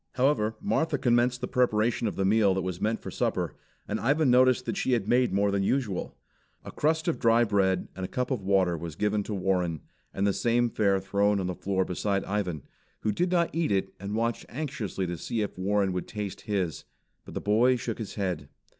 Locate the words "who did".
13.01-13.29